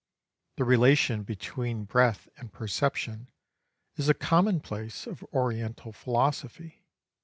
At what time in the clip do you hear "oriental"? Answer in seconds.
5.31-5.91